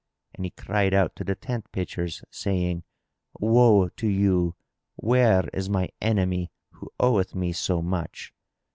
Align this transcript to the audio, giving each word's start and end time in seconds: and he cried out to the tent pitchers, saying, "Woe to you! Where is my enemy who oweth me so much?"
and 0.33 0.45
he 0.45 0.49
cried 0.49 0.95
out 0.95 1.15
to 1.15 1.23
the 1.23 1.35
tent 1.35 1.71
pitchers, 1.71 2.23
saying, 2.31 2.81
"Woe 3.39 3.87
to 3.89 4.07
you! 4.07 4.55
Where 4.95 5.47
is 5.53 5.69
my 5.69 5.89
enemy 6.01 6.51
who 6.71 6.91
oweth 6.99 7.35
me 7.35 7.51
so 7.53 7.83
much?" 7.83 8.33